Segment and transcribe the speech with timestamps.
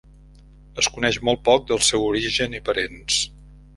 [0.83, 3.21] Es coneix molt poc del seu origen i parents.